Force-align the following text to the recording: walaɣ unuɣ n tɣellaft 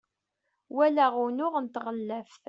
walaɣ 0.75 1.13
unuɣ 1.25 1.53
n 1.59 1.65
tɣellaft 1.67 2.39